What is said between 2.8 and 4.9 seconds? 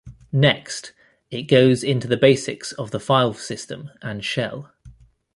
the file system and shell.